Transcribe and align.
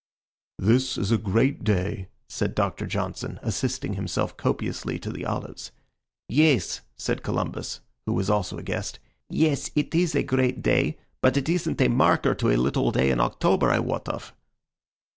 "This 0.57 0.97
is 0.97 1.11
a 1.11 1.17
great 1.19 1.63
day," 1.63 2.07
said 2.27 2.55
Doctor 2.55 2.87
Johnson, 2.87 3.39
assisting 3.43 3.93
himself 3.93 4.35
copiously 4.35 4.97
to 4.97 5.11
the 5.11 5.27
olives. 5.27 5.71
"Yes," 6.27 6.81
said 6.97 7.21
Columbus, 7.21 7.81
who 8.07 8.13
was 8.13 8.27
also 8.27 8.57
a 8.57 8.63
guest 8.63 8.97
"yes, 9.29 9.69
it 9.75 9.93
is 9.93 10.15
a 10.15 10.23
great 10.23 10.63
day, 10.63 10.97
but 11.21 11.37
it 11.37 11.47
isn't 11.47 11.79
a 11.79 11.87
marker 11.87 12.33
to 12.33 12.49
a 12.49 12.57
little 12.57 12.91
day 12.91 13.11
in 13.11 13.19
October 13.19 13.69
I 13.69 13.77
wot 13.77 14.09
of." 14.09 14.33